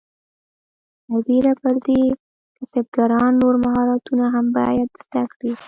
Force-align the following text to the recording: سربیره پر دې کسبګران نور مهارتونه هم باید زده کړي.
سربیره 1.05 1.53
پر 1.61 1.75
دې 1.85 2.01
کسبګران 2.57 3.31
نور 3.41 3.55
مهارتونه 3.65 4.25
هم 4.33 4.45
باید 4.57 4.89
زده 5.03 5.23
کړي. 5.33 5.51